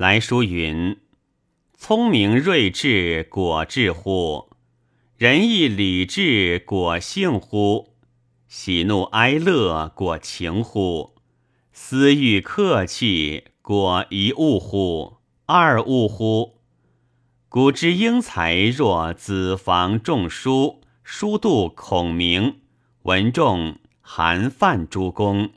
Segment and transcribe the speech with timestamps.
[0.00, 0.96] 来书云
[1.76, 4.48] ：“聪明睿智果智乎？
[5.18, 7.96] 仁义礼智果性乎？
[8.48, 11.16] 喜怒哀乐果情乎？
[11.74, 15.18] 私欲客气果一物乎？
[15.44, 16.62] 二物乎？
[17.50, 22.62] 古之英才若子房仲舒、书度孔明、
[23.02, 25.50] 文仲、韩范诸公，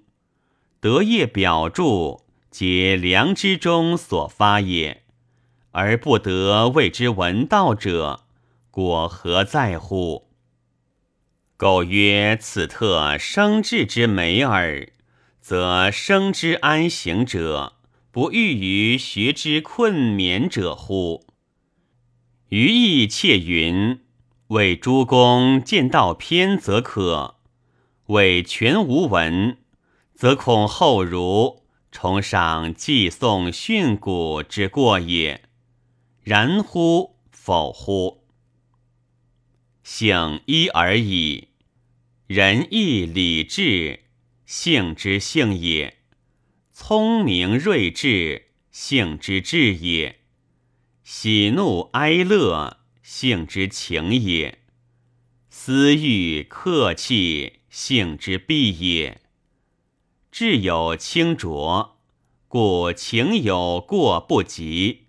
[0.81, 2.22] 德业表著。”
[2.53, 5.01] 皆良知中所发也，
[5.71, 8.25] 而不得谓之闻道者，
[8.69, 10.27] 果何在乎？
[11.57, 14.87] 苟曰此特生智之美耳，
[15.41, 17.73] 则生之安行者，
[18.11, 21.25] 不欲于学之困勉者乎？
[22.49, 24.01] 余亦窃云：
[24.49, 27.37] 为诸公见道偏则可，
[28.05, 29.57] 为全无闻，
[30.13, 31.62] 则恐后如。
[31.93, 35.43] 崇尚祭颂训诂之过也，
[36.23, 38.25] 然乎否乎？
[39.83, 41.49] 性一而已，
[42.25, 44.05] 仁义礼智，
[44.43, 45.97] 性之性也；
[46.71, 50.15] 聪明睿智，性之智也；
[51.03, 54.57] 喜怒哀乐，性之情也；
[55.51, 59.22] 私欲客气，性之必也。
[60.35, 61.99] 智有清浊，
[62.47, 65.03] 故情有过不及，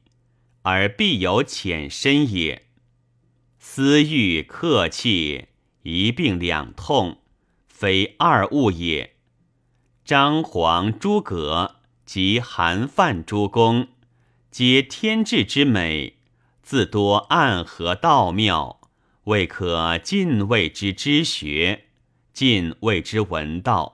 [0.61, 2.66] 而必有浅深也。
[3.58, 5.47] 私欲客气，
[5.83, 7.20] 一病两痛，
[7.66, 9.14] 非二物也。
[10.05, 13.88] 张黄诸葛及韩范诸公，
[14.50, 16.19] 皆天志之美，
[16.62, 18.78] 自多暗合道妙，
[19.25, 21.86] 未可尽谓之知学，
[22.34, 23.94] 尽谓之闻道。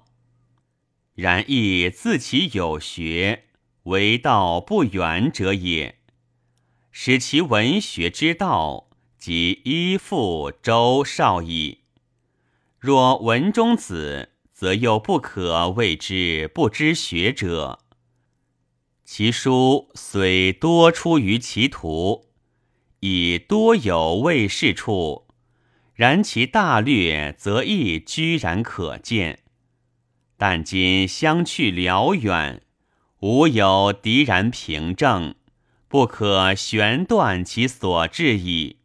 [1.21, 3.45] 然亦自其有学，
[3.83, 5.97] 为道不远者也。
[6.91, 11.81] 使其文学之道，即依附周少矣。
[12.79, 17.81] 若文中子，则又不可谓之不知学者。
[19.05, 22.31] 其书虽多出于其途，
[23.01, 25.27] 以多有未事处，
[25.93, 29.41] 然其大略，则亦居然可见。
[30.41, 32.63] 但今相去辽远，
[33.19, 35.35] 无有敌然凭证，
[35.87, 38.79] 不可悬断其所至矣。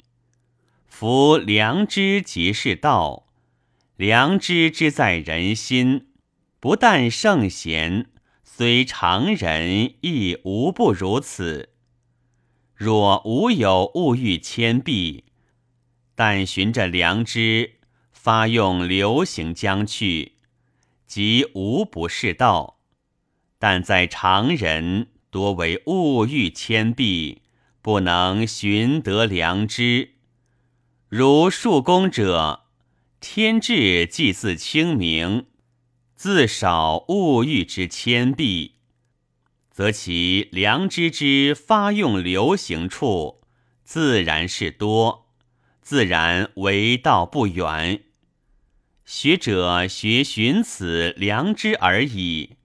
[0.85, 3.27] 夫良知即是道，
[3.95, 6.07] 良知之在人心，
[6.59, 8.07] 不但圣贤，
[8.43, 11.69] 虽常人亦无不如此。
[12.75, 15.23] 若无有物欲谦避，
[16.15, 17.75] 但循着良知，
[18.11, 20.34] 发用流行将去。
[21.07, 22.79] 即无不是道，
[23.59, 27.39] 但在常人多为物欲牵蔽，
[27.81, 30.13] 不能寻得良知。
[31.07, 32.65] 如庶公者，
[33.19, 35.45] 天志既自清明，
[36.15, 38.71] 自少物欲之牵蔽，
[39.69, 43.41] 则其良知之发用流行处，
[43.83, 45.29] 自然是多，
[45.81, 48.04] 自然为道不远。
[49.05, 52.55] 学者学寻此良知而已，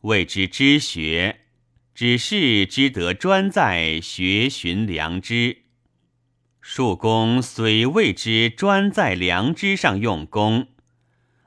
[0.00, 1.42] 谓之知学。
[1.94, 5.58] 只是知得专在学寻良知。
[6.60, 10.66] 庶公虽谓之专在良知上用功，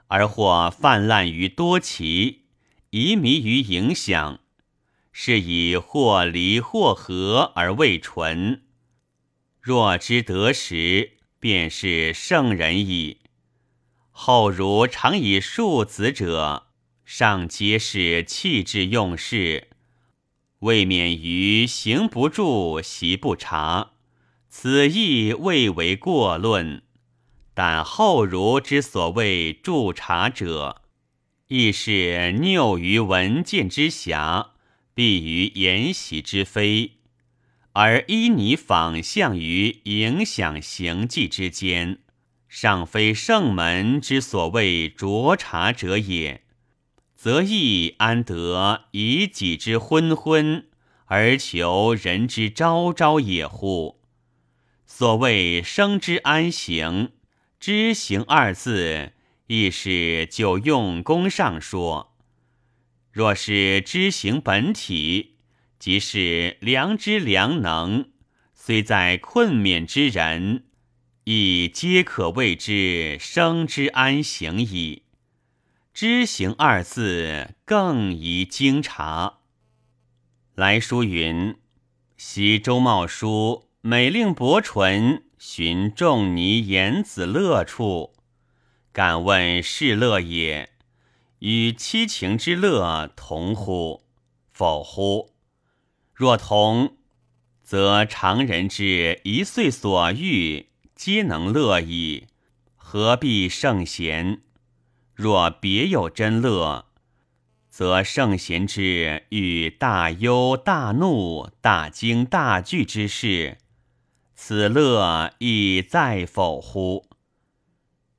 [0.08, 2.44] 而或泛滥于多奇，
[2.91, 4.40] 疑迷于影响，
[5.12, 8.62] 是以或离或合而未纯。
[9.59, 13.18] 若知得时，便是圣人矣。
[14.19, 16.66] 后儒常以庶子者，
[17.05, 19.67] 上皆是气质用事，
[20.61, 23.91] 未免于行不住，习不察，
[24.50, 26.81] 此亦未为过论。
[27.53, 30.81] 但后儒之所谓助察者，
[31.49, 34.53] 亦是拗于文见之狭，
[34.95, 36.93] 避于言习之非，
[37.73, 41.99] 而依拟仿象于影响行迹之间。
[42.47, 46.44] 尚非圣门之所谓浊察者也，
[47.16, 50.67] 则亦安得以己之昏昏
[51.05, 54.02] 而求人之昭昭也乎？
[54.85, 57.11] 所谓生之安行，
[57.59, 59.11] 知行二字，
[59.47, 62.16] 亦是就用功上说。
[63.11, 65.38] 若是知行本体，
[65.78, 68.11] 即是良知良能，
[68.53, 70.66] 虽在困勉之人。
[71.29, 75.03] 亦皆可谓之生之安行矣。
[75.94, 79.40] 知行二字更宜经察。
[80.56, 81.58] 来书云：
[82.16, 88.14] 昔周茂书每令伯纯寻仲尼言子乐处，
[88.94, 90.70] 敢问是乐也？
[91.40, 94.06] 与七情之乐同乎？
[94.53, 95.34] 否乎？
[96.14, 96.96] 若同，
[97.62, 102.26] 则常人之一岁所欲，皆能乐矣，
[102.76, 104.41] 何必圣贤？
[105.14, 106.88] 若别有真乐，
[107.70, 113.59] 则圣贤之欲大忧大怒、大惊大惧之事，
[114.34, 117.08] 此乐亦在否乎？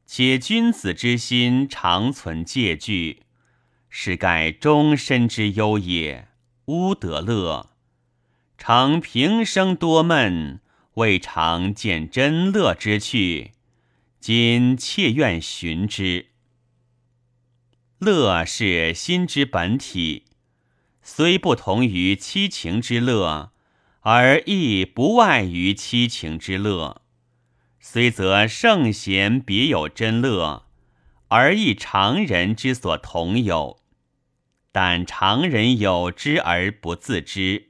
[0.06, 3.24] 且君子之心常存戒惧，
[3.88, 6.28] 是盖终身之忧也，
[6.66, 7.70] 乌得乐。
[8.56, 10.60] 常平生多闷，
[10.98, 13.52] 未尝见真乐之趣，
[14.18, 16.30] 今切愿寻之。
[18.00, 20.24] 乐是心之本体，
[21.00, 23.52] 虽不同于七情之乐，
[24.00, 27.02] 而亦不外于七情之乐。
[27.78, 30.66] 虽则圣贤别有真乐，
[31.28, 33.80] 而亦常人之所同有，
[34.72, 37.68] 但常人有之而不自知。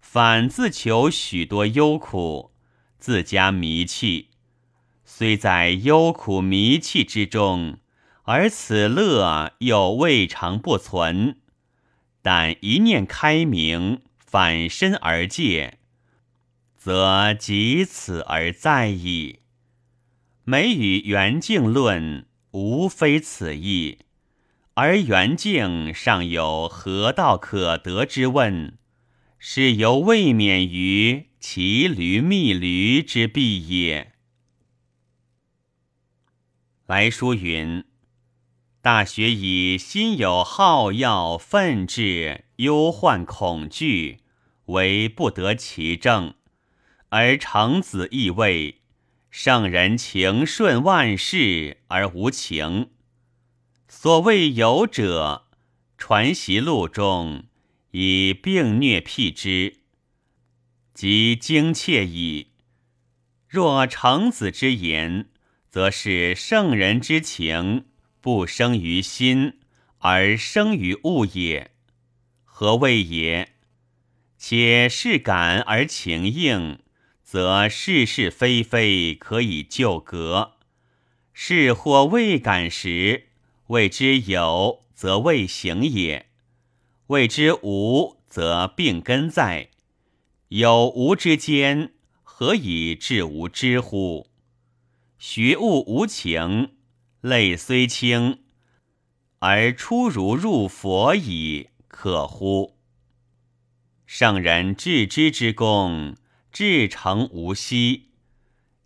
[0.00, 2.53] 反自求许多忧苦，
[3.04, 4.30] 自加迷气。
[5.04, 7.76] 虽在忧苦迷气之中，
[8.22, 11.36] 而此乐又未尝不存。
[12.22, 15.76] 但一念开明，反身而戒，
[16.78, 19.40] 则即此而在矣。
[20.44, 23.98] 每与圆净论，无非此意。
[24.72, 28.78] 而圆净尚有何道可得之问？
[29.38, 34.14] 是由未免于骑驴觅驴之弊也。
[36.86, 37.84] 来书云
[38.80, 44.20] ：“大学以心有好要、愤志、忧患、恐惧，
[44.64, 46.32] 为不得其正；
[47.10, 48.80] 而成子亦谓：
[49.30, 52.88] 圣人情顺万事而无情。
[53.86, 55.48] 所谓有者，
[55.98, 57.44] 传习录中。”
[57.92, 59.83] 以病虐辟之，
[60.94, 62.52] 即精切矣。
[63.48, 65.28] 若成子之言，
[65.68, 67.86] 则是圣人之情
[68.20, 69.58] 不生于心，
[69.98, 71.72] 而生于物也。
[72.44, 73.50] 何谓也？
[74.38, 76.78] 且事感而情应，
[77.22, 80.58] 则是是非非可以就格；
[81.32, 83.28] 是或未感时，
[83.68, 86.26] 谓之有，则未行也。
[87.08, 89.70] 谓之无，则病根在；
[90.56, 94.28] 有无之间，何以至无知乎？
[95.18, 96.76] 学物无情，
[97.22, 98.38] 泪虽清，
[99.40, 102.76] 而出如入佛矣，可乎？
[104.06, 106.14] 圣人致知之功，
[106.52, 108.10] 至诚无息；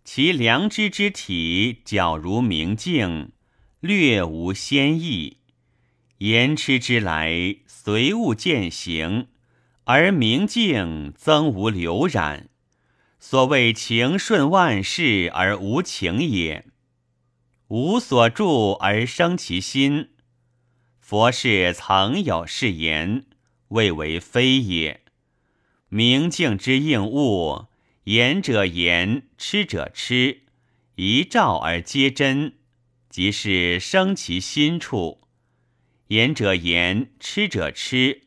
[0.03, 3.31] 其良知之体，皎如明镜，
[3.79, 5.37] 略无先意。
[6.17, 9.27] 言痴之来，随物渐行，
[9.91, 12.49] 而明镜增无流染。
[13.19, 16.67] 所谓情顺万事而无情也，
[17.69, 20.11] 无所住而生其心。
[20.99, 23.25] 佛是曾有是言，
[23.69, 25.01] 谓为非也。
[25.87, 27.65] 明镜之应物，
[28.03, 30.43] 言者言，痴者痴，
[30.97, 32.59] 一照而皆真，
[33.09, 35.21] 即是生其心处。
[36.09, 38.21] 言者言，吃者吃，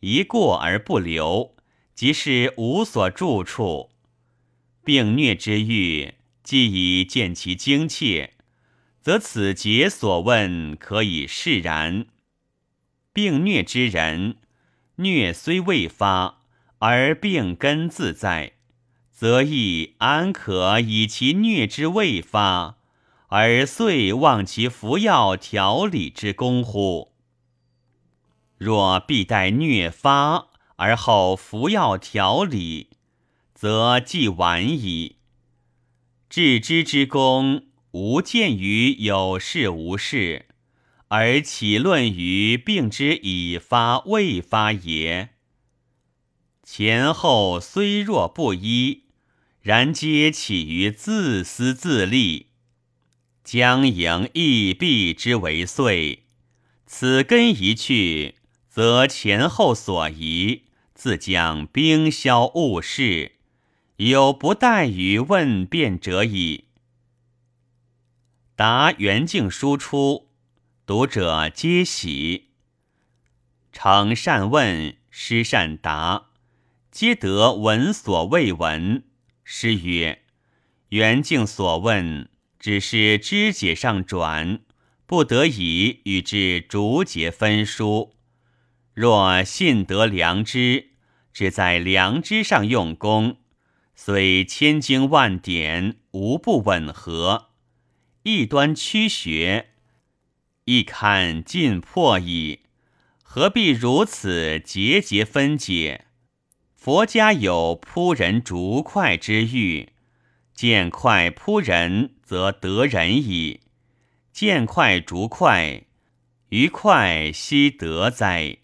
[0.00, 1.56] 一过而不留，
[1.94, 3.90] 即是无所住处。
[4.84, 8.34] 病疟之欲，既已见其精切，
[9.00, 12.06] 则此节所问可以释然。
[13.12, 14.36] 病疟之人，
[14.96, 16.42] 疟虽未发，
[16.78, 18.52] 而病根自在，
[19.10, 22.78] 则亦安可以其疟之未发？
[23.30, 27.12] 而遂忘其服药调理之功乎？
[28.68, 32.90] 若必待疟发而后服药调理，
[33.54, 35.16] 则既晚矣。
[36.28, 40.48] 治之之功，无见于有事无事，
[41.08, 45.30] 而岂论于病之已发未发也？
[46.62, 49.04] 前后虽若不一，
[49.62, 52.48] 然皆起于自私自利。
[53.42, 56.24] 将迎亦必之为岁，
[56.84, 58.34] 此根一去，
[58.78, 63.32] 则前后所宜，自将冰消物事，
[63.96, 66.66] 有不待于问辩者矣。
[68.54, 70.28] 答元敬书出，
[70.86, 72.50] 读者皆喜。
[73.72, 76.28] 诚善问，师善答，
[76.92, 79.02] 皆得闻所未闻。
[79.42, 80.22] 诗曰
[80.90, 82.28] ：“元敬所问，
[82.60, 84.60] 只是枝节上转，
[85.04, 88.14] 不得已与之逐节分书。
[89.00, 90.88] 若信得良知，
[91.32, 93.36] 只在良知上用功，
[93.94, 97.50] 虽千经万典，无不吻合。
[98.24, 99.68] 一端曲学，
[100.64, 102.62] 一堪尽破矣。
[103.22, 106.06] 何必如此节节分解？”
[106.74, 109.90] 佛家有扑人逐快之欲，
[110.52, 113.60] 见快扑人，则得人矣；
[114.32, 115.84] 见快逐快，
[116.48, 118.56] 于快悉得哉？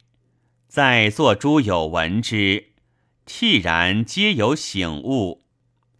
[0.74, 2.70] 在座诸有闻之，
[3.28, 5.44] 惕然皆有醒悟。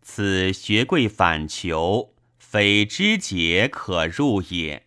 [0.03, 4.84] 此学贵反求，非知解可入也。